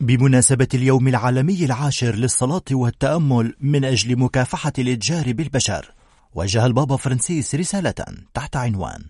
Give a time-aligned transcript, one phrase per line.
[0.00, 5.94] بمناسبة اليوم العالمي العاشر للصلاة والتأمل من أجل مكافحة الإتجار بالبشر
[6.34, 7.94] وجه البابا فرانسيس رسالة
[8.34, 9.04] تحت عنوان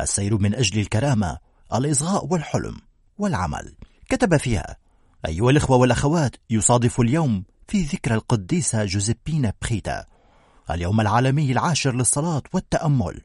[0.00, 1.38] السير من أجل الكرامة
[1.74, 2.76] الإصغاء والحلم
[3.18, 3.74] والعمل.
[4.08, 4.76] كتب فيها
[5.26, 10.04] أيها الإخوة والأخوات يصادف اليوم في ذكرى القديسة جوزيبينا بخيتا
[10.70, 13.20] اليوم العالمي العاشر للصلاة والتأمل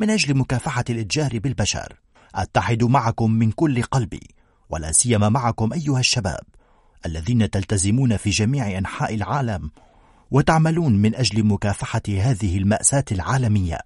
[0.00, 2.00] من أجل مكافحة الإتجار بالبشر.
[2.34, 4.28] أتحد معكم من كل قلبي
[4.70, 6.40] ولا سيما معكم أيها الشباب.
[7.06, 9.70] الذين تلتزمون في جميع أنحاء العالم
[10.30, 13.78] وتعملون من أجل مكافحة هذه المأساة العالمية.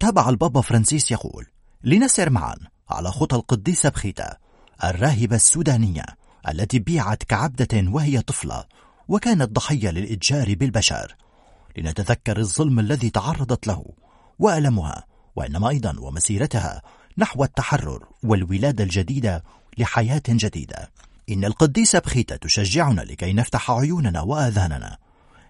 [0.00, 1.46] تابع البابا فرانسيس يقول
[1.84, 2.56] لنسر معا
[2.90, 4.36] على خطى القديسة بخيتا
[4.84, 6.04] الراهبة السودانية
[6.48, 8.64] التي بيعت كعبدة وهي طفلة
[9.08, 11.16] وكانت ضحية للإتجار بالبشر.
[11.76, 13.84] لنتذكر الظلم الذي تعرضت له
[14.38, 15.04] وألمها
[15.36, 16.82] وإنما أيضا ومسيرتها
[17.18, 19.44] نحو التحرر والولادة الجديدة
[19.78, 20.90] لحياة جديدة.
[21.30, 24.96] إن القديسة بخيتة تشجعنا لكي نفتح عيوننا وآذاننا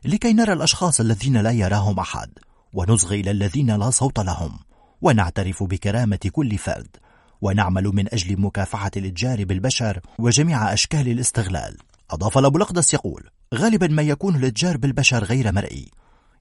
[0.05, 2.31] لكي نرى الأشخاص الذين لا يراهم أحد
[2.73, 4.59] ونصغي إلى الذين لا صوت لهم
[5.03, 6.97] ونعترف بكرامة كل فرد
[7.43, 11.77] ونعمل من أجل مكافحة الإتجار بالبشر وجميع أشكال الاستغلال.
[12.11, 15.91] أضاف الأبو الأقدس يقول غالبا ما يكون الإتجار بالبشر غير مرئي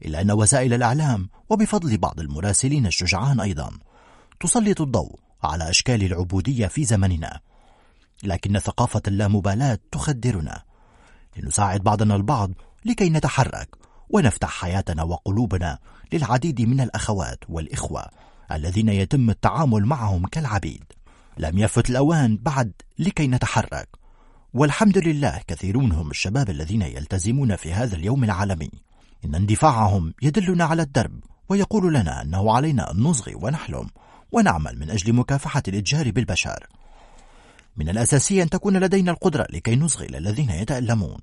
[0.06, 3.72] إلا أن وسائل الإعلام وبفضل بعض المراسلين الشجعان أيضا
[4.40, 7.40] تسلط الضوء على أشكال العبودية في زمننا.
[8.24, 10.64] لكن ثقافة اللامبالاة تخدرنا.
[11.38, 12.52] لنساعد بعضنا البعض
[12.86, 13.70] لكي نتحرك
[14.10, 15.80] ونفتح حياتنا وقلوبنا
[16.14, 18.06] للعديد من الأخوات والإخوة
[18.52, 20.84] الذين يتم التعامل معهم كالعبيد.
[21.38, 23.90] لم يفت الأوان بعد لكي نتحرك.
[24.54, 28.72] والحمد لله كثيرون هم الشباب الذين يلتزمون في هذا اليوم العالمي.
[29.26, 33.88] إن اندفاعهم يدلنا على الدرب ويقول لنا أنه علينا أن نصغي ونحلم
[34.32, 36.68] ونعمل من أجل مكافحة الإتجار بالبشر.
[37.78, 41.20] من الأساسي أن تكون لدينا القدرة لكي نصغي للذين يتألمون.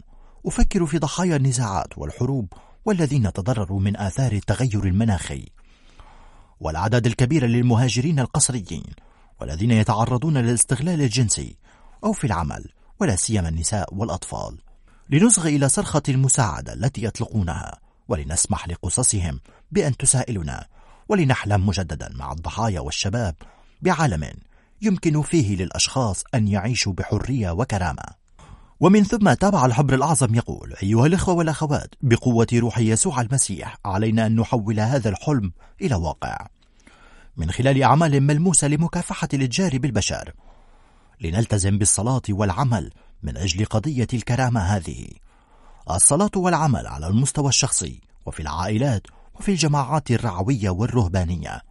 [0.47, 2.53] أفكر في ضحايا النزاعات والحروب
[2.85, 5.49] والذين تضرروا من آثار التغير المناخي.
[6.61, 8.85] والأعداد الكبيرة للمهاجرين القسريين
[9.41, 11.57] والذين يتعرضون للاستغلال الجنسي
[12.05, 12.65] أو في العمل
[13.01, 14.59] ولا سيما النساء والأطفال.
[15.11, 19.41] لنصغي إلى صرخة المساعدة التي يطلقونها ولنسمح لقصصهم
[19.71, 20.67] بأن تسائلنا
[21.09, 23.35] ولنحلم مجددا مع الضحايا والشباب
[23.83, 24.33] بعالم
[24.83, 28.23] يمكن فيه للأشخاص أن يعيشوا بحرية وكرامة.
[28.81, 34.37] ومن ثم تابع الحبر الأعظم يقول أيها الإخوة والأخوات بقوة روح يسوع المسيح علينا أن
[34.37, 36.47] نحول هذا الحلم إلى واقع.
[37.37, 40.33] من خلال أعمال ملموسة لمكافحة الإتجار بالبشر.
[41.21, 42.91] لنلتزم بالصلاة والعمل
[43.23, 45.09] من أجل قضية الكرامة هذه.
[45.91, 51.63] الصلاة والعمل على المستوى الشخصي وفي العائلات وفي الجماعات الرعوية والرهبانية.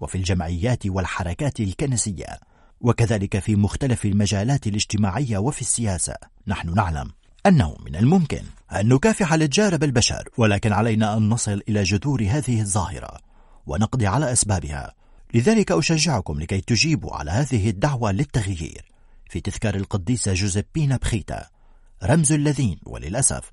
[0.00, 2.40] وفي الجمعيات والحركات الكنسية
[2.80, 6.14] وكذلك في مختلف المجالات الاجتماعية وفي السياسة.
[6.46, 7.10] نحن نعلم
[7.46, 13.18] أنه من الممكن أن نكافح الإتجار بالبشر ولكن علينا أن نصل إلى جذور هذه الظاهرة
[13.66, 14.94] ونقضي على أسبابها.
[15.34, 18.84] لذلك أشجعكم لكي تجيبوا على هذه الدعوة للتغيير.
[19.30, 21.46] في تذكار القديسة جوزيبينا بخيتا
[22.02, 23.50] رمز الذين وللأسف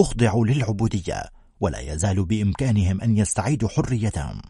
[0.00, 1.22] أخضعوا للعبودية
[1.60, 4.42] ولا يزال بإمكانهم أن يستعيدوا حريتهم.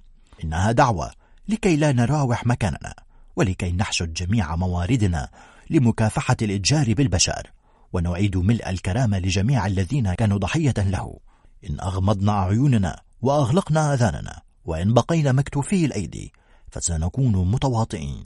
[0.44, 1.10] إنها دعوة
[1.48, 2.94] لكي لا نراوح مكاننا
[3.36, 5.28] ولكي نحشد جميع مواردنا
[5.70, 7.50] لمكافحة الإتجار بالبشر
[7.92, 11.18] ونعيد ملء الكرامة لجميع الذين كانوا ضحية له.
[11.70, 16.32] إن أغمضنا أعيننا وأغلقنا آذاننا وإن بقينا مكتوفي الأيدي
[16.70, 18.24] فسنكون متواطئين.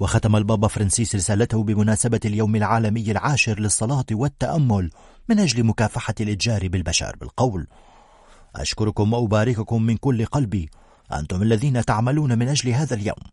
[0.00, 4.90] وختم البابا فرانسيس رسالته بمناسبة اليوم العالمي العاشر للصلاة والتأمل
[5.28, 7.66] من أجل مكافحة الإتجار بالبشر بالقول.
[8.56, 10.70] أشكركم وأبارككم من كل قلبي
[11.12, 13.24] أنتم الذين تعملون من أجل هذا اليوم.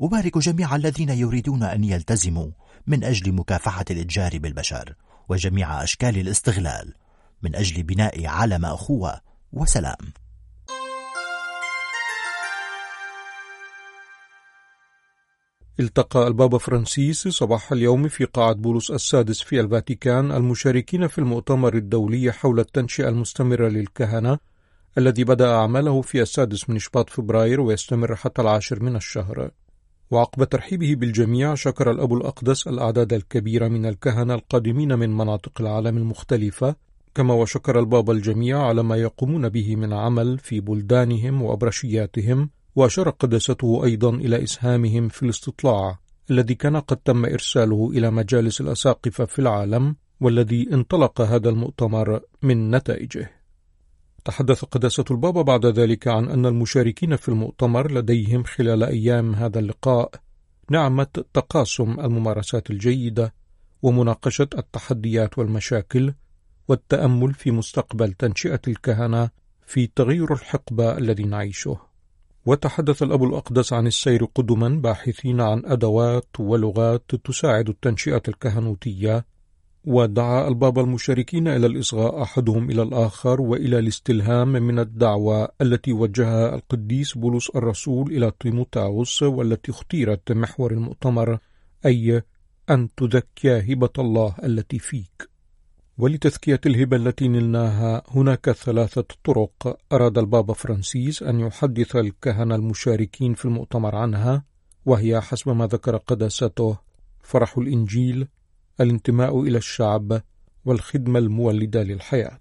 [0.00, 2.50] أبارك جميع الذين يريدون أن يلتزموا
[2.86, 4.94] من أجل مكافحة الإتجار بالبشر
[5.28, 6.94] وجميع أشكال الاستغلال.
[7.42, 9.20] من أجل بناء عالم أخوة
[9.52, 9.96] وسلام.
[15.80, 22.32] التقى البابا فرانسيس صباح اليوم في قاعة بولس السادس في الفاتيكان المشاركين في المؤتمر الدولي
[22.32, 24.38] حول التنشئة المستمرة للكهنة
[24.98, 29.50] الذي بدأ أعماله في السادس من شباط فبراير ويستمر حتى العاشر من الشهر.
[30.10, 36.76] وعقب ترحيبه بالجميع شكر الأب الأقدس الأعداد الكبيرة من الكهنة القادمين من مناطق العالم المختلفة
[37.14, 43.84] كما وشكر البابا الجميع على ما يقومون به من عمل في بلدانهم وأبرشياتهم وأشار قداسته
[43.84, 45.98] أيضا إلى إسهامهم في الاستطلاع
[46.30, 52.70] الذي كان قد تم إرساله إلى مجالس الأساقفة في العالم والذي انطلق هذا المؤتمر من
[52.70, 53.43] نتائجه.
[54.24, 60.10] تحدث قداسة البابا بعد ذلك عن أن المشاركين في المؤتمر لديهم خلال أيام هذا اللقاء
[60.70, 63.34] نعمة تقاسم الممارسات الجيدة
[63.82, 66.14] ومناقشة التحديات والمشاكل
[66.68, 69.30] والتأمل في مستقبل تنشئة الكهنة
[69.66, 71.78] في تغير الحقبة الذي نعيشه.
[72.46, 79.26] وتحدث الأب الأقدس عن السير قدما باحثين عن أدوات ولغات تساعد التنشئة الكهنوتية
[79.86, 87.18] ودعا البابا المشاركين إلى الإصغاء أحدهم إلى الآخر وإلى الاستلهام من الدعوة التي وجهها القديس
[87.18, 91.38] بولس الرسول إلى تيموتاوس والتي اختيرت محور المؤتمر
[91.86, 92.22] أي
[92.70, 95.34] أن تذكي هبة الله التي فيك.
[95.98, 103.44] ولتزكية الهبة التي نلناها هناك ثلاثة طرق أراد البابا فرانسيس أن يحدث الكهنة المشاركين في
[103.44, 104.44] المؤتمر عنها
[104.86, 106.78] وهي حسب ما ذكر قداسته
[107.22, 108.28] فرح الإنجيل
[108.80, 110.22] الانتماء إلى الشعب
[110.64, 112.40] والخدمة المولدة للحياة.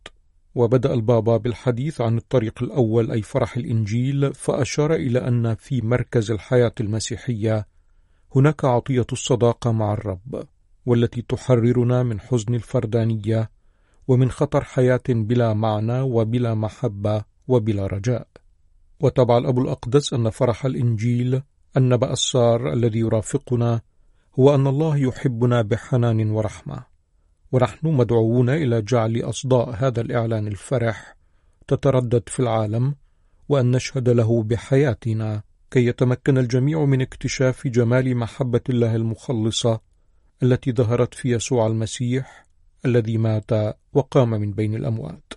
[0.55, 6.73] وبدأ البابا بالحديث عن الطريق الأول أي فرح الإنجيل فأشار إلى أن في مركز الحياة
[6.79, 7.67] المسيحية
[8.35, 10.43] هناك عطية الصداقة مع الرب
[10.85, 13.49] والتي تحررنا من حزن الفردانية
[14.07, 18.27] ومن خطر حياة بلا معنى وبلا محبة وبلا رجاء.
[18.99, 21.41] وتبع الأب الأقدس أن فرح الإنجيل
[21.77, 23.81] النبأ السار الذي يرافقنا
[24.39, 26.83] هو أن الله يحبنا بحنان ورحمة.
[27.51, 31.15] ونحن مدعوون إلى جعل أصداء هذا الإعلان الفرح
[31.67, 32.95] تتردد في العالم
[33.49, 39.79] وأن نشهد له بحياتنا كي يتمكن الجميع من اكتشاف جمال محبة الله المخلصة
[40.43, 42.45] التي ظهرت في يسوع المسيح
[42.85, 43.51] الذي مات
[43.93, 45.33] وقام من بين الأموات.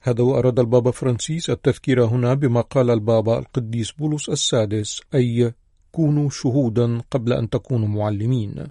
[0.00, 5.54] هذا وأراد البابا فرانسيس التذكير هنا بما قال البابا القديس بولس السادس أي
[5.92, 8.66] كونوا شهودا قبل أن تكونوا معلمين.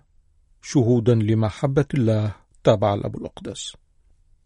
[0.61, 3.73] شهودا لمحبة الله تابع الأب الأقدس.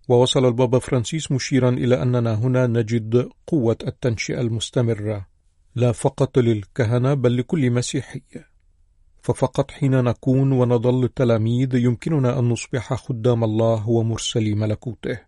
[0.09, 5.27] ووصل البابا فرانسيس مشيرا إلى أننا هنا نجد قوة التنشئة المستمرة.
[5.75, 8.21] لا فقط للكهنة بل لكل مسيحي.
[9.21, 15.19] ففقط حين نكون ونظل تلاميذ يمكننا أن نصبح خدام الله ومرسلي ملكوته.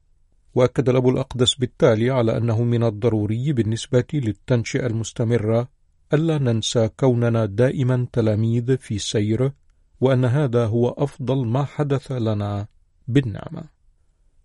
[0.55, 5.67] وأكد الأب الأقدس بالتالي على أنه من الضروري بالنسبة للتنشئة المستمرة
[6.13, 9.51] ألا ننسى كوننا دائما تلاميذ في سير
[10.01, 12.67] وأن هذا هو أفضل ما حدث لنا
[13.07, 13.63] بالنعمة.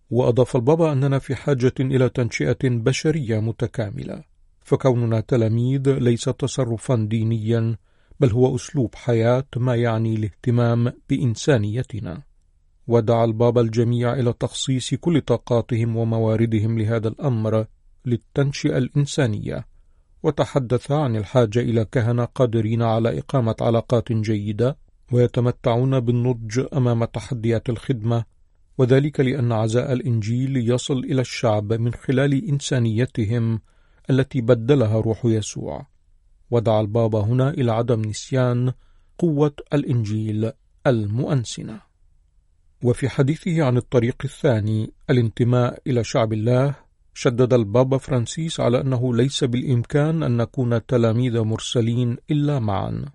[0.09, 4.23] وأضاف البابا أننا في حاجة إلى تنشئة بشرية متكاملة.
[4.61, 7.75] فكوننا تلاميذ ليس تصرفا دينيا
[8.19, 12.21] بل هو أسلوب حياة ما يعني الاهتمام بإنسانيتنا.
[12.87, 17.65] ودعا البابا الجميع إلى تخصيص كل طاقاتهم ومواردهم لهذا الأمر
[18.05, 19.65] للتنشئة الإنسانية.
[20.23, 24.77] وتحدث عن الحاجة إلى كهنة قادرين على إقامة علاقات جيدة
[25.11, 28.25] ويتمتعون بالنضج أمام تحديات الخدمة
[28.77, 33.61] وذلك لأن عزاء الإنجيل يصل إلى الشعب من خلال إنسانيتهم
[34.09, 35.87] التي بدلها روح يسوع.
[36.51, 38.73] ودعا البابا هنا إلى عدم نسيان
[39.17, 40.51] قوة الإنجيل
[40.87, 41.81] المؤنسنة.
[42.83, 46.75] وفي حديثه عن الطريق الثاني الانتماء إلى شعب الله
[47.21, 53.05] شدد البابا فرانسيس على أنه ليس بالإمكان أن نكون تلاميذ مرسلين إلا معا.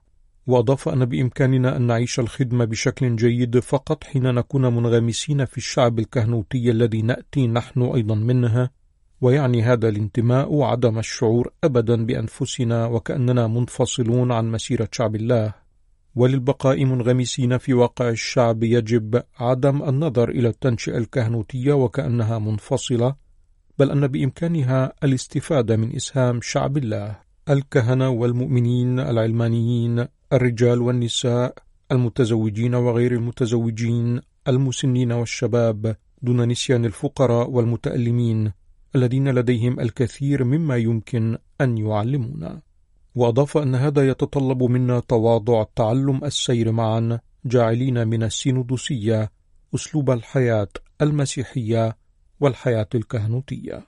[0.46, 6.70] وأضاف أن بإمكاننا أن نعيش الخدمة بشكل جيد فقط حين نكون منغمسين في الشعب الكهنوتي
[6.70, 8.70] الذي نأتي نحن أيضا منه
[9.20, 15.54] ويعني هذا الانتماء عدم الشعور أبدا بأنفسنا وكأننا منفصلون عن مسيرة شعب الله.
[16.14, 23.23] وللبقاء منغمسين في واقع الشعب يجب عدم النظر إلى التنشئة الكهنوتية وكأنها منفصلة
[23.78, 27.16] بل أن بإمكانها الاستفادة من إسهام شعب الله
[27.50, 31.54] الكهنة والمؤمنين العلمانيين الرجال والنساء
[31.92, 38.52] المتزوجين وغير المتزوجين المسنين والشباب دون نسيان الفقراء والمتألمين
[38.96, 42.60] الذين لديهم الكثير مما يمكن أن يعلمونا.
[43.14, 49.30] وأضاف أن هذا يتطلب منا تواضع تعلم السير معا جاعلين من السينودوسية
[49.74, 50.68] أسلوب الحياة
[51.02, 51.96] المسيحية
[52.40, 53.86] والحياة الكهنوتية.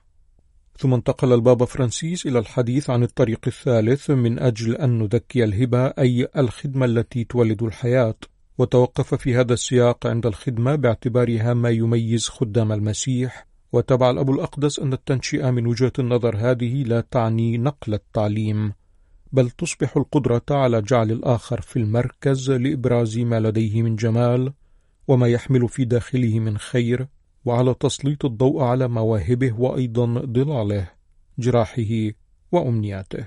[0.78, 6.28] ثم انتقل البابا فرانسيس إلى الحديث عن الطريق الثالث من أجل أن نذكي الهبة أي
[6.36, 8.14] الخدمة التي تولد الحياة.
[8.58, 13.46] وتوقف في هذا السياق عند الخدمة باعتبارها ما يميز خدام المسيح.
[13.72, 18.72] وتبع الأب الأقدس أن التنشئة من وجهة النظر هذه لا تعني نقل التعليم
[19.32, 24.52] بل تصبح القدرة على جعل الآخر في المركز لإبراز ما لديه من جمال
[25.08, 27.08] وما يحمل في داخله من خير.
[27.46, 30.88] وعلى تسليط الضوء على مواهبه وأيضا ضلاله
[31.38, 32.10] جراحه
[32.52, 33.26] وأمنياته.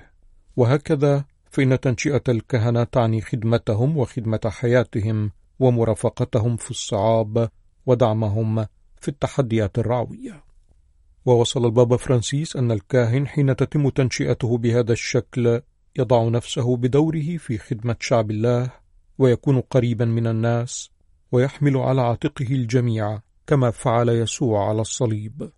[0.56, 7.48] وهكذا فإن تنشئة الكهنة تعني خدمتهم وخدمة حياتهم ومرافقتهم في الصعاب
[7.86, 8.66] ودعمهم
[9.00, 10.44] في التحديات الرعوية
[11.26, 15.60] ووصل البابا فرانسيس أن الكاهن حين تتم تنشئته بهذا الشكل
[15.98, 18.70] يضع نفسه بدوره في خدمة شعب الله
[19.18, 20.90] ويكون قريبا من الناس
[21.32, 25.50] ويحمل على عاتقه الجميع كما فعل يسوع على الصليب.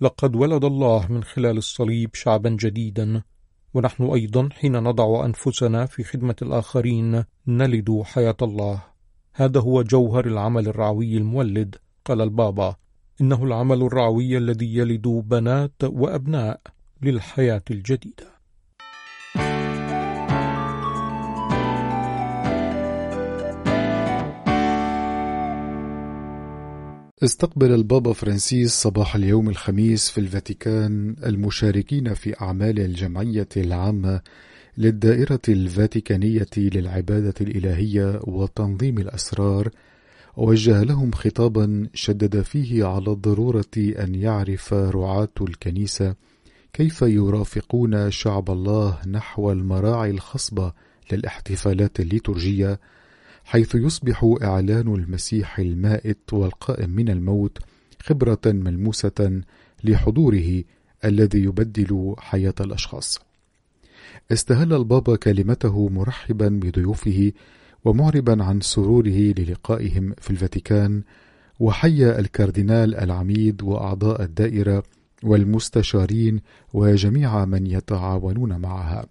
[0.00, 3.22] لقد ولد الله من خلال الصليب شعبا جديدا
[3.74, 8.82] ونحن أيضا حين نضع أنفسنا في خدمة الآخرين نلد حياة الله.
[9.32, 12.76] هذا هو جوهر العمل الرعوي المولد قال البابا.
[13.20, 16.60] إنه العمل الرعوي الذي يلد بنات وأبناء
[17.02, 18.39] للحياة الجديدة.
[27.24, 34.20] استقبل البابا فرانسيس صباح اليوم الخميس في الفاتيكان المشاركين في أعمال الجمعية العامة
[34.78, 39.68] للدائرة الفاتيكانية للعبادة الإلهية وتنظيم الأسرار.
[40.36, 46.14] ووجه لهم خطابا شدد فيه على الضرورة أن يعرف رعاة الكنيسة
[46.72, 50.72] كيف يرافقون شعب الله نحو المراعي الخصبة
[51.12, 52.80] للاحتفالات الليتورجية
[53.50, 57.58] حيث يصبح إعلان المسيح المائت والقائم من الموت
[58.02, 59.42] خبرة ملموسة
[59.84, 60.64] لحضوره
[61.04, 63.20] الذي يبدل حياة الأشخاص.
[64.32, 67.32] استهل البابا كلمته مرحبا بضيوفه
[67.84, 71.02] ومعربا عن سروره للقائهم في الفاتيكان
[71.60, 74.82] وحيا الكاردينال العميد وأعضاء الدائرة
[75.22, 76.40] والمستشارين
[76.72, 79.06] وجميع من يتعاونون معها.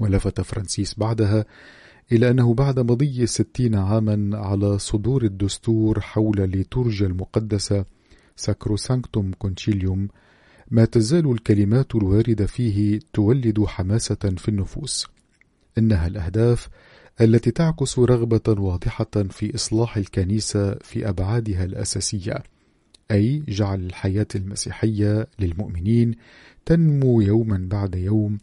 [0.00, 1.44] ولفت فرانسيس بعدها
[2.12, 7.84] إلى أنه بعد مضي ستين عاما على صدور الدستور حول الليتورجيا المقدسة
[8.36, 10.08] Sacrosanctum Concilium
[10.70, 15.06] ما تزال الكلمات الواردة فيه تولد حماسة في النفوس.
[15.78, 16.68] إنها الأهداف
[17.20, 22.42] التي تعكس رغبة واضحة في إصلاح الكنيسة في أبعادها الأساسية
[23.10, 26.14] أي جعل الحياة المسيحية للمؤمنين
[26.66, 28.38] تنمو يوما بعد يوم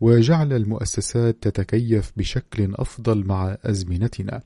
[0.00, 4.42] وجعل المؤسسات تتكيف بشكل أفضل مع أزمنتنا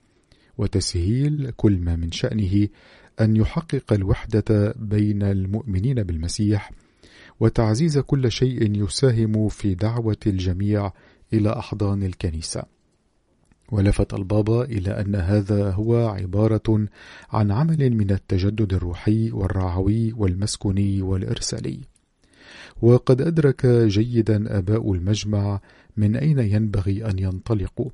[0.59, 2.69] وتسهيل كل ما من شأنه
[3.21, 6.71] أن يحقق الوحدة بين المؤمنين بالمسيح
[7.41, 10.93] وتعزيز كل شيء يساهم في دعوة الجميع
[11.33, 12.63] إلى أحضان الكنيسة.
[13.73, 16.87] ولفت البابا إلى أن هذا هو عبارة
[17.31, 21.81] عن عمل من التجدد الروحي والرعوي والمسكوني والإرسالي.
[22.83, 25.61] وقد أدرك جيدا آباء المجمع
[25.97, 27.91] من أين ينبغي أن ينطلقوا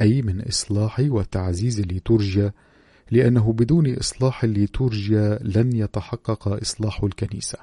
[0.00, 2.52] أي من إصلاح وتعزيز الليتورجيا
[3.10, 7.58] لأنه بدون إصلاح الليتورجيا لن يتحقق إصلاح الكنيسة.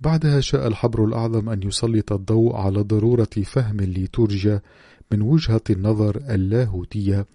[0.00, 4.62] بعدها شاء الحبر الأعظم أن يسلط الضوء على ضرورة فهم الليتورجيا
[5.12, 7.26] من وجهة النظر اللاهوتية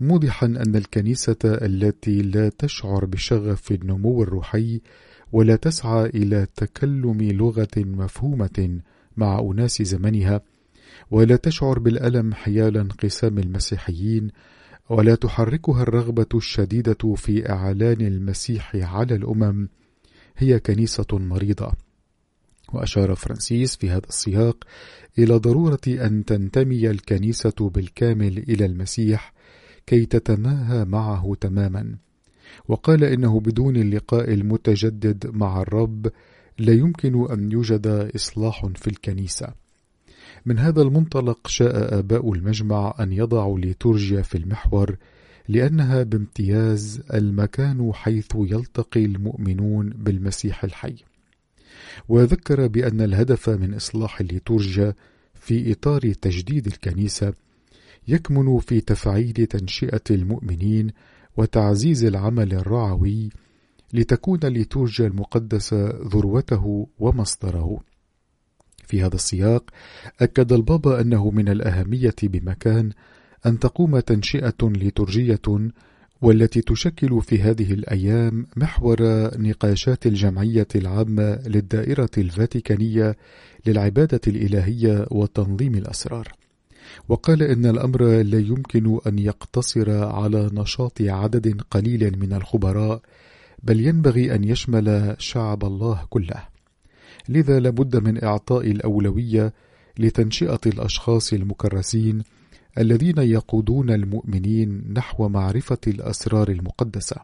[0.00, 4.80] موضحا أن الكنيسة التي لا تشعر بشغف النمو الروحي
[5.34, 8.80] ولا تسعى إلى تكلم لغة مفهومة
[9.16, 10.40] مع أناس زمنها
[11.10, 14.30] ولا تشعر بالألم حيال انقسام المسيحيين
[14.90, 19.68] ولا تحركها الرغبة الشديدة في إعلان المسيح على الأمم.
[20.36, 21.72] هي كنيسة مريضة.
[22.72, 24.64] وأشار فرانسيس في هذا السياق
[25.18, 29.32] إلى ضرورة أن تنتمي الكنيسة بالكامل إلى المسيح
[29.86, 31.96] كي تتماهى معه تماما.
[32.68, 36.10] وقال إنه بدون اللقاء المتجدد مع الرب
[36.58, 39.48] لا يمكن أن يوجد إصلاح في الكنيسة.
[40.46, 44.96] من هذا المنطلق شاء آباء المجمع أن يضعوا ليتورجيا في المحور
[45.48, 50.94] لأنها بامتياز المكان حيث يلتقي المؤمنون بالمسيح الحي.
[52.08, 54.94] وذكر بأن الهدف من إصلاح الليتورجيا
[55.34, 57.32] في إطار تجديد الكنيسة
[58.08, 60.90] يكمن في تفعيل تنشئة المؤمنين
[61.36, 63.30] وتعزيز العمل الرعوي
[63.92, 67.80] لتكون الليتورجيا المقدسة ذروته ومصدره.
[68.86, 69.70] في هذا السياق
[70.20, 72.90] أكد البابا أنه من الأهمية بمكان
[73.46, 75.70] أن تقوم تنشئة ليتورجية
[76.22, 78.98] والتي تشكل في هذه الأيام محور
[79.38, 83.16] نقاشات الجمعية العامة للدائرة الفاتيكانية
[83.66, 86.32] للعبادة الإلهية وتنظيم الأسرار.
[87.08, 93.00] وقال إن الأمر لا يمكن أن يقتصر على نشاط عدد قليل من الخبراء
[93.62, 96.48] بل ينبغي أن يشمل شعب الله كله.
[97.28, 99.52] لذا لابد من إعطاء الأولوية
[99.98, 102.22] لتنشئة الأشخاص المكرسين
[102.78, 107.16] الذين يقودون المؤمنين نحو معرفة الأسرار المقدسة.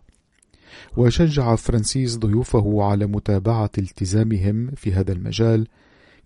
[0.97, 5.67] وشجع فرانسيس ضيوفه على متابعة التزامهم في هذا المجال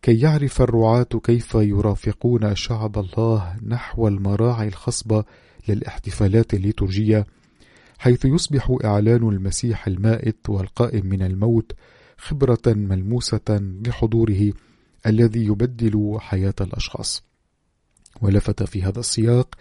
[0.05, 5.25] كي يعرف الرعاة كيف يرافقون شعب الله نحو المراعي الخصبة
[5.69, 7.27] للاحتفالات الليتورجية
[7.99, 11.73] حيث يصبح إعلان المسيح المائت والقائم من الموت
[12.19, 14.53] خبرة ملموسة لحضوره
[15.07, 17.23] الذي يبدل حياة الأشخاص.
[18.23, 19.55] ولفت في هذا السياق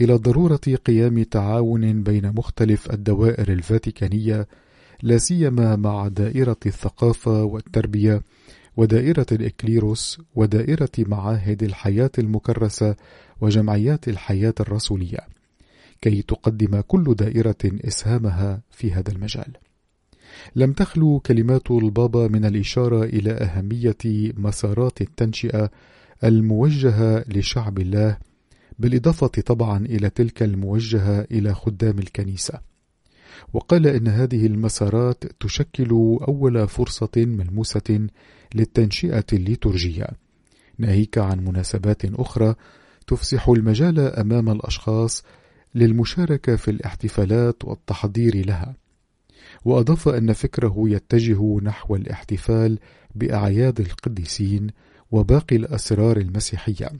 [0.00, 4.48] إلى ضرورة قيام تعاون بين مختلف الدوائر الفاتيكانية
[5.02, 8.22] لا سيما مع دائرة الثقافة والتربية
[8.78, 12.96] ودائرة الإكليروس ودائرة معاهد الحياة المكرسة
[13.40, 15.18] وجمعيات الحياة الرسولية
[16.00, 19.56] كي تقدم كل دائرة إسهامها في هذا المجال.
[20.56, 25.70] لم تخلو كلمات البابا من الإشارة إلى أهمية مسارات التنشئة
[26.24, 28.18] الموجهة لشعب الله
[28.78, 32.67] بالإضافة طبعا إلى تلك الموجهة إلى خدام الكنيسة.
[33.52, 35.90] وقال إن هذه المسارات تشكل
[36.28, 38.08] أول فرصة ملموسة
[38.54, 40.06] للتنشئة الليتورجية،
[40.78, 42.54] ناهيك عن مناسبات أخرى
[43.06, 45.24] تفسح المجال أمام الأشخاص
[45.74, 48.74] للمشاركة في الاحتفالات والتحضير لها.
[49.64, 52.78] وأضاف أن فكره يتجه نحو الاحتفال
[53.14, 54.66] بأعياد القديسين
[55.10, 56.90] وباقي الأسرار المسيحية،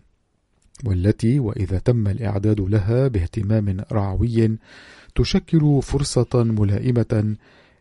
[0.85, 4.59] والتي وإذا تم الإعداد لها باهتمام رعوي
[5.15, 7.37] تشكل فرصة ملائمة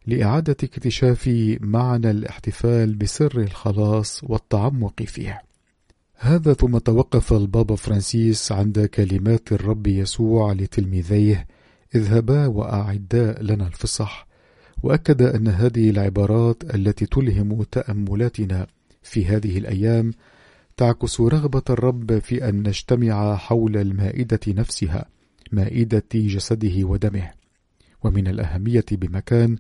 [0.08, 1.30] لإعادة اكتشاف
[1.62, 5.42] معنى الاحتفال بسر الخلاص والتعمق فيه.
[6.16, 11.48] هذا ثم توقف البابا فرانسيس عند كلمات الرب يسوع لتلميذيه:
[11.96, 14.28] اذهبا وأعدا لنا الفصح،
[14.84, 18.68] وأكد أن هذه العبارات التي تلهم تأملاتنا
[19.04, 20.14] في هذه الأيام
[20.78, 25.06] تعكس رغبة الرب في أن نجتمع حول المائدة نفسها
[25.52, 27.32] مائدة جسده ودمه.
[28.04, 29.58] ومن الأهمية بمكان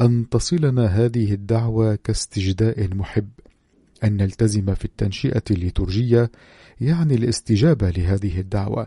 [0.00, 3.28] أن تصلنا هذه الدعوة كاستجداء محب.
[4.04, 6.30] أن نلتزم في التنشئة الليتورجية
[6.80, 8.86] يعني الاستجابة لهذه الدعوة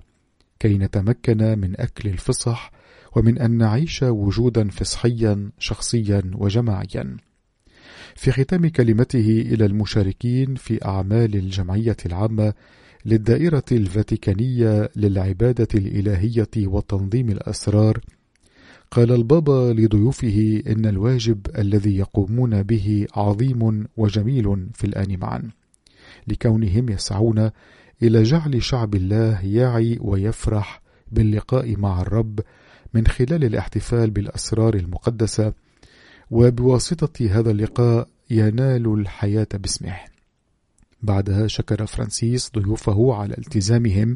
[0.59, 2.71] كي نتمكن من أكل الفصح
[3.15, 7.17] ومن أن نعيش وجودا فصحيا شخصيا وجماعيا.
[8.15, 12.53] في ختام كلمته إلى المشاركين في أعمال الجمعية العامة
[13.05, 17.99] للدائرة الفاتيكانية للعبادة الإلهية وتنظيم الأسرار
[18.91, 25.49] قال البابا لضيوفه إن الواجب الذي يقومون به عظيم وجميل في الآن معا
[26.27, 27.49] لكونهم يسعون
[28.03, 32.39] إلى جعل شعب الله يعي ويفرح باللقاء مع الرب
[32.93, 35.53] من خلال الاحتفال بالأسرار المقدسة
[36.31, 39.97] وبواسطة هذا اللقاء ينال الحياة باسمه.
[41.01, 44.15] بعدها شكر فرانسيس ضيوفه على التزامهم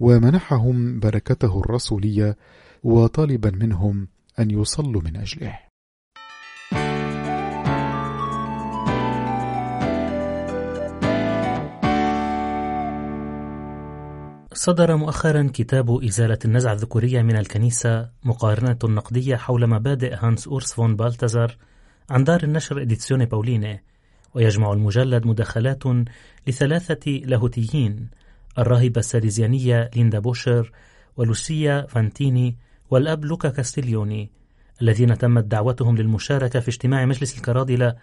[0.00, 2.36] ومنحهم بركته الرسولية
[2.84, 5.67] وطالبا منهم أن يصلوا من أجله.
[14.52, 20.96] صدر مؤخرا كتاب إزالة النزعة الذكورية من الكنيسة مقاربة نقدية حول مبادئ هانس أورس فون
[20.96, 21.56] بالتزار
[22.10, 23.82] عن دار النشر Edizioni Paoline
[24.34, 25.82] ويجمع المجلد مداخلات
[26.46, 28.08] لثلاثة لاهوتيين
[28.58, 30.72] الراهبة الساليزيانية ليندا بوشر
[31.16, 32.56] ولوسيا فانتيني
[32.90, 34.30] والأب لوكا كاستيليوني
[34.82, 37.94] الذين تمت دعوتهم للمشاركة في اجتماع مجلس الكرادلة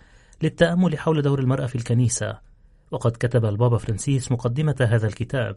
[0.43, 2.37] للتأمل حول دور المرأة في الكنيسة
[2.91, 5.55] وقد كتب البابا فرانسيس مقدمة هذا الكتاب.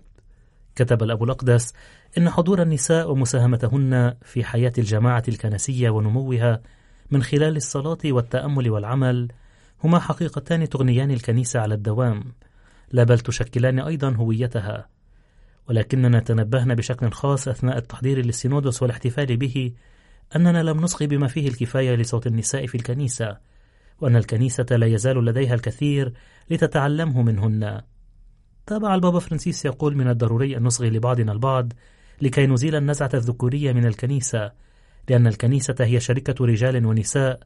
[0.79, 1.73] كتب الأب الأقدس
[2.19, 6.61] إن حضور النساء ومساهمتهن في حياة الجماعة الكنسية ونموها
[7.11, 9.29] من خلال الصلاة والتأمل والعمل
[9.85, 12.25] هما حقيقتان تغنيان الكنيسة على الدوام
[12.93, 14.88] لا بل تشكلان أيضا هويتها.
[15.69, 19.73] ولكننا تنبهنا بشكل خاص أثناء التحضير للسينودوس والاحتفال به
[20.37, 23.37] أننا لم نصغي بما فيه الكفاية لصوت النساء في الكنيسة
[24.01, 26.12] وأن الكنيسة لا يزال لديها الكثير
[26.51, 27.81] لتتعلمه منهن.
[28.68, 31.72] تابع البابا فرانسيس يقول من الضروري أن نصغي لبعضنا البعض
[32.22, 34.52] لكي نزيل النزعة الذكورية من الكنيسة
[35.09, 37.40] لأن الكنيسة هي شركة رجال ونساء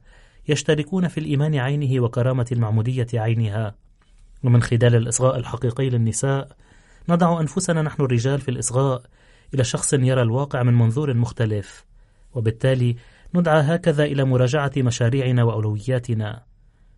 [0.47, 3.75] يشتركون في الإيمان عينه وكرامة المعمودية عينها.
[4.43, 6.47] ومن خلال الإصغاء الحقيقي للنساء
[7.09, 9.01] نضع أنفسنا نحن الرجال في الإصغاء
[9.53, 11.85] إلى شخص يرى الواقع من منظور مختلف.
[12.33, 12.95] وبالتالي
[13.35, 16.43] ندعى هكذا إلى مراجعة مشاريعنا وأولوياتنا.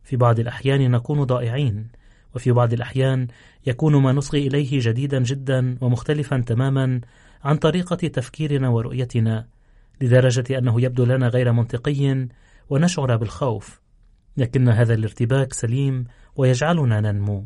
[0.03, 1.88] في بعض الأحيان نكون ضائعين
[2.36, 3.28] وفي بعض الأحيان
[3.67, 7.02] يكون ما نصغي إليه جديدا جدا ومختلفا تماما
[7.43, 9.48] عن طريقة تفكيرنا ورؤيتنا
[10.02, 12.28] لدرجة أنه يبدو لنا غير منطقي
[12.69, 13.82] ونشعر بالخوف
[14.38, 17.45] لكن هذا الارتباك سليم ويجعلنا ننمو.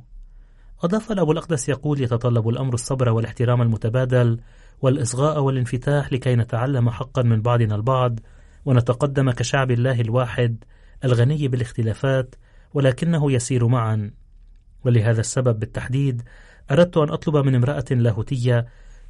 [0.83, 4.39] أضاف الأبو الأقدس يقول يتطلب الأمر الصبر والاحترام المتبادل
[4.81, 8.19] والإصغاء والانفتاح لكي نتعلم حقا من بعضنا البعض
[8.65, 10.63] ونتقدم كشعب الله الواحد
[11.03, 12.35] الغني بالاختلافات
[12.73, 14.11] ولكنه يسير معا
[14.85, 16.21] ولهذا السبب بالتحديد
[16.71, 18.65] أردت أن أطلب من امرأة لاهوتية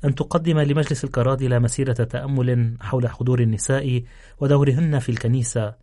[0.06, 4.04] أن تقدم لمجلس الكرادلة مسيرة تأمل حول حضور النساء
[4.40, 5.74] ودورهن في الكنيسة.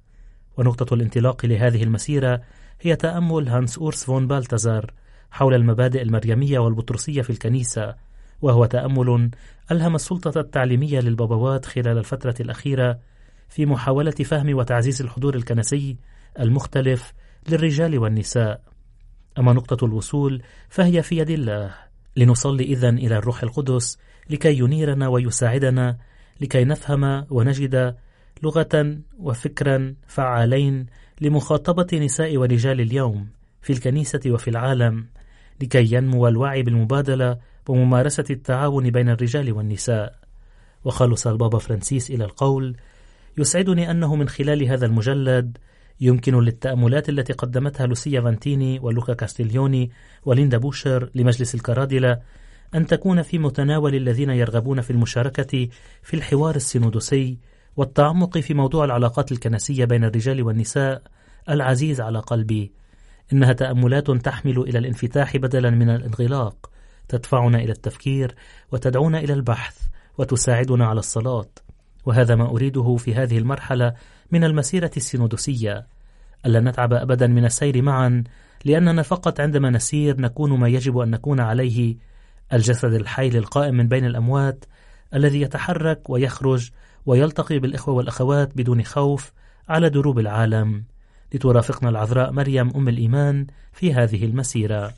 [0.57, 2.41] ونقطة الانطلاق لهذه المسيرة
[2.81, 4.93] هي تأمل هانس أورس فون بالتزار
[5.31, 7.95] حول المبادئ المريمية والبطرسية في الكنيسة
[8.43, 9.31] وهو تأمل
[9.71, 12.99] ألهم السلطة التعليمية للبابوات خلال الفترة الأخيرة
[13.49, 15.97] في محاولة فهم وتعزيز الحضور الكنسي
[16.41, 17.13] المختلف
[17.49, 18.61] للرجال والنساء.
[19.39, 21.75] أما نقطة الوصول فهي في يد الله.
[22.17, 23.99] لنصلي إذن إلى الروح القدس
[24.31, 25.97] لكي ينيرنا ويساعدنا
[26.41, 27.95] لكي نفهم ونجد
[28.43, 30.87] لغة وفكرا فعالين
[31.21, 33.29] لمخاطبة نساء ورجال اليوم
[33.63, 35.07] في الكنيسة وفي العالم
[35.61, 40.15] لكي ينمو الوعي بالمبادلة وممارسة التعاون بين الرجال والنساء.
[40.85, 42.77] وخلص البابا فرانسيس إلى القول
[43.39, 45.59] يسعدني أنه من خلال هذا المجلد
[46.01, 49.91] يمكن للتأملات التي قدمتها لوسيا فانتيني ولوكا كاستيليوني
[50.25, 52.19] وليندا بوشر لمجلس الكرادلة
[52.75, 55.69] أن تكون في متناول الذين يرغبون في المشاركة
[56.03, 57.39] في الحوار السينودوسي
[57.77, 61.03] والتعمق في موضوع العلاقات الكنسية بين الرجال والنساء
[61.49, 62.73] العزيز على قلبي.
[63.33, 66.71] إنها تأملات تحمل إلى الانفتاح بدلا من الانغلاق
[67.09, 68.35] تدفعنا إلى التفكير
[68.73, 69.79] وتدعونا إلى البحث
[70.19, 71.49] وتساعدنا على الصلاة.
[72.07, 73.95] وهذا ما أريده في هذه المرحلة
[74.31, 75.87] من المسيرة السينودوسية.
[76.47, 78.25] ألا نتعب أبدا من السير معا
[78.65, 81.97] لأننا فقط عندما نسير نكون ما يجب أن نكون عليه
[82.53, 84.65] الجسد الحي للقائم من بين الأموات
[85.15, 86.71] الذي يتحرك ويخرج
[87.07, 89.33] ويلتقي بالإخوة والأخوات بدون خوف
[89.69, 90.85] على دروب العالم.
[91.35, 94.95] لترافقنا العذراء مريم أم الإيمان في هذه المسيرة.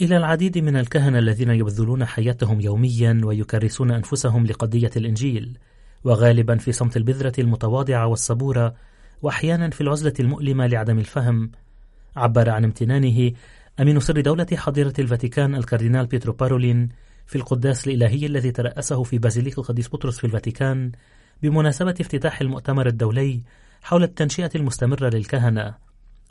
[0.00, 5.58] إلى العديد من الكهنة الذين يبذلون حياتهم يوميا ويكرسون أنفسهم لقضية الإنجيل
[6.04, 8.74] وغالبا في صمت البذرة المتواضعة والصبورة
[9.22, 11.50] وأحيانا في العزلة المؤلمة لعدم الفهم.
[12.16, 13.32] عبر عن امتنانه
[13.80, 16.88] أمين سر دولة حضيرة الفاتيكان الكاردينال بيترو بارولين
[17.26, 20.92] في القداس الإلهي الذي ترأسه في بازيليك القديس بطرس في الفاتيكان
[21.42, 23.42] بمناسبة افتتاح المؤتمر الدولي
[23.82, 25.74] حول التنشئة المستمرة للكهنة.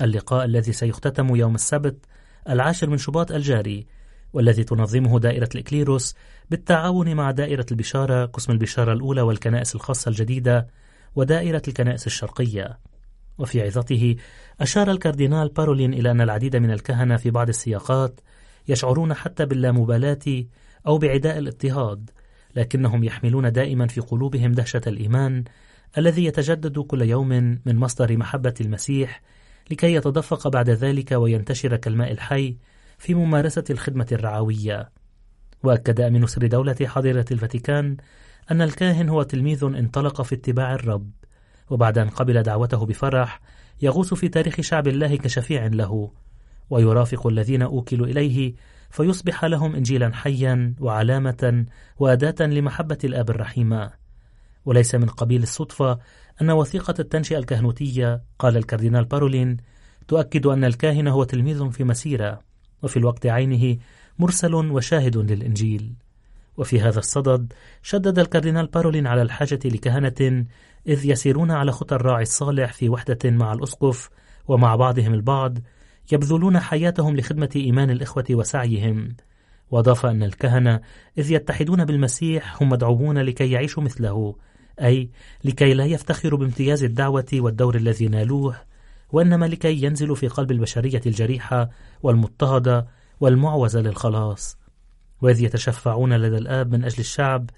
[0.02, 2.06] اللقاء الذي سيختتم يوم السبت
[2.50, 3.86] العاشر من شباط الجاري
[4.34, 6.16] والذي تنظمه دائرة الإكليروس
[6.50, 10.68] بالتعاون مع دائرة البشارة قسم البشارة الأولى والكنائس الخاصة الجديدة
[11.16, 12.80] ودائرة الكنائس الشرقية.
[13.38, 14.16] وفي عظته
[14.62, 18.22] أشار الكاردينال بارولين إلى أن العديد من الكهنة في بعض السياقات
[18.68, 20.46] يشعرون حتى باللامبالاة
[20.88, 22.10] أو بعداء الاضطهاد
[22.56, 25.44] لكنهم يحملون دائما في قلوبهم دهشة الإيمان
[25.98, 27.30] الذي يتجدد كل يوم
[27.66, 29.22] من مصدر محبة المسيح
[29.72, 32.58] لكي يتدفق بعد ذلك وينتشر كالماء الحي
[32.98, 34.90] في ممارسة الخدمة الرعوية.
[35.64, 37.98] وأكد أمين سر دولة حاضرة الفاتيكان
[38.52, 41.12] أن الكاهن هو تلميذ انطلق في اتباع الرب
[41.70, 43.42] وبعد أن قبل دعوته بفرح
[43.82, 46.12] يغوص في تاريخ شعب الله كشفيع له
[46.70, 48.54] ويرافق الذين أوكلوا إليه
[48.90, 51.66] فيصبح لهم إنجيلا حيا وعلامة
[52.00, 54.03] وأداة لمحبة الآب الرحيمة
[54.66, 56.00] وليس من قبيل الصدفة
[56.42, 59.58] أن وثيقة التنشئة الكهنوتية قال الكاردينال بارولين
[60.08, 62.40] تؤكد أن الكاهن هو تلميذ في مسيرة
[62.84, 63.78] وفي الوقت عينه
[64.20, 65.94] مرسل وشاهد للإنجيل.
[66.58, 70.46] وفي هذا الصدد شدد الكاردينال بارولين على الحاجة لكهنة
[70.88, 74.10] إذ يسيرون على خطى الراعي الصالح في وحدة مع الأسقف
[74.48, 75.58] ومع بعضهم البعض
[76.12, 79.16] يبذلون حياتهم لخدمة إيمان الإخوة وسعيهم.
[79.72, 80.82] وأضاف أن الكهنة
[81.18, 84.36] إذ يتحدون بالمسيح هم مدعوون لكي يعيشوا مثله.
[84.82, 85.10] أي
[85.44, 88.56] لكي لا يفتخروا بامتياز الدعوة والدور الذي نالوه
[89.12, 91.70] وإنما لكي ينزلوا في قلب البشرية الجريحة
[92.04, 92.88] والمضطهدة
[93.20, 94.58] والمعوزة للخلاص.
[95.22, 97.50] وإذ يتشفعون لدى الآب من أجل الشعب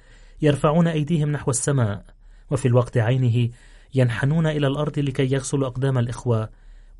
[0.42, 2.06] يرفعون أيديهم نحو السماء
[2.52, 3.50] وفي الوقت عينه
[3.96, 6.50] ينحنون إلى الأرض لكي يغسلوا أقدام الإخوة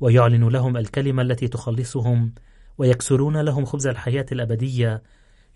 [0.00, 2.32] ويعلن لهم الكلمة التي تخلصهم
[2.78, 5.02] ويكسرون لهم خبز الحياة الأبدية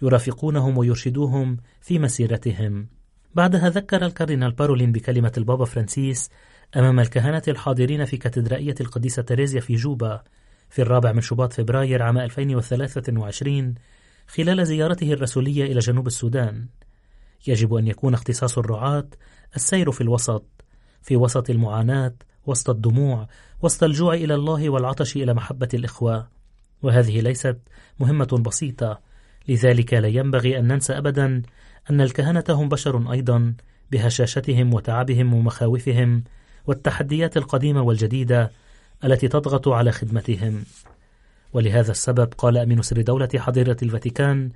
[0.02, 2.86] يرافقونهم ويرشدوهم في مسيرتهم.
[3.34, 6.30] بعدها ذكر الكاردينال بارولين بكلمة البابا فرانسيس
[6.76, 10.22] أمام الكهنة الحاضرين في كاتدرائية القديسة تريزيا في جوبا
[10.70, 13.74] في الرابع من شباط فبراير عام 2023
[14.26, 16.66] خلال زيارته الرسولية إلى جنوب السودان.
[17.46, 19.08] يجب أن يكون اختصاص الرعاة
[19.56, 20.44] السير في الوسط
[21.02, 22.14] في وسط المعاناة
[22.46, 23.28] وسط الدموع
[23.62, 26.28] وسط الجوع إلى الله والعطش إلى محبة الإخوة.
[26.82, 27.58] وهذه ليست
[28.00, 29.00] مهمة بسيطة
[29.48, 31.42] لذلك لا ينبغي أن ننسى أبدا
[31.90, 33.54] أن الكهنة هم بشر أيضا
[33.90, 36.24] بهشاشتهم وتعبهم ومخاوفهم
[36.66, 38.50] والتحديات القديمة والجديدة
[39.04, 40.64] التي تضغط على خدمتهم.
[41.52, 44.50] ولهذا السبب قال أمين سر دولة حضيرة الفاتيكان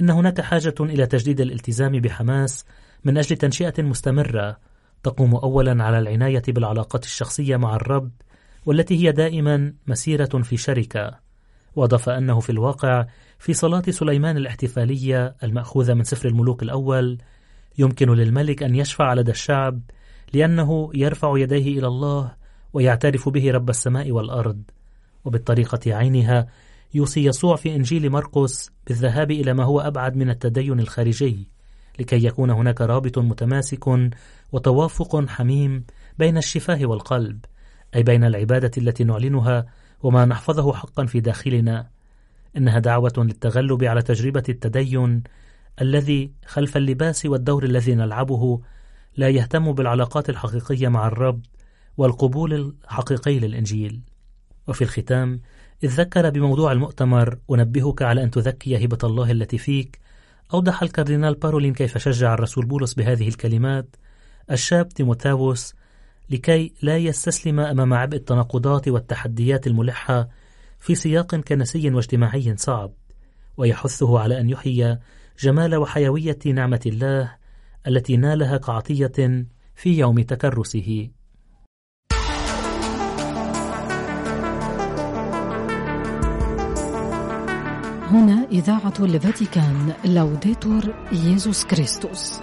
[0.00, 2.64] إن هناك حاجة إلى تجديد الالتزام بحماس
[3.04, 4.56] من أجل تنشئة مستمرة
[5.02, 8.10] تقوم أولا على العناية بالعلاقات الشخصية مع الرب
[8.66, 11.29] والتي هي دائما مسيرة في شركة.
[11.76, 13.06] وأضاف أنه في الواقع
[13.38, 17.18] في صلاة سليمان الاحتفالية المأخوذة من سفر الملوك الأول
[17.78, 19.80] يمكن للملك أن يشفع لدى الشعب
[20.34, 22.32] لأنه يرفع يديه إلى الله
[22.72, 24.62] ويعترف به رب السماء والأرض.
[25.24, 26.46] وبالطريقة عينها
[26.94, 31.48] يوصي يسوع في إنجيل مرقس بالذهاب إلى ما هو أبعد من التدين الخارجي
[31.98, 34.10] لكي يكون هناك رابط متماسك
[34.52, 35.84] وتوافق حميم
[36.18, 37.44] بين الشفاه والقلب
[37.94, 39.66] أي بين العبادة التي نعلنها
[40.02, 41.90] وما نحفظه حقا في داخلنا.
[42.56, 45.22] إنها دعوة للتغلب على تجربة التدين
[45.80, 48.60] الذي خلف اللباس والدور الذي نلعبه
[49.16, 51.40] لا يهتم بالعلاقات الحقيقية مع الرب
[51.96, 54.00] والقبول الحقيقي للإنجيل.
[54.68, 55.40] وفي الختام
[55.84, 60.00] إذ ذكر بموضوع المؤتمر أنبهك على أن تذكي هبة الله التي فيك.
[60.54, 63.96] أوضح الكاردينال بارولين كيف شجع الرسول بولس بهذه الكلمات.
[64.50, 65.74] الشاب تيموثاوس
[66.30, 70.28] لكي لا يستسلم أمام عبء التناقضات والتحديات الملحة
[70.78, 72.92] في سياق كنسي واجتماعي صعب
[73.56, 74.98] ويحثه على أن يحيي
[75.40, 77.36] جمال وحيوية نعمة الله
[77.86, 81.10] التي نالها كعطية في يوم تكرسه.
[88.10, 92.40] هنا إذاعة الفاتيكان لوديتور ييزوس كريستوس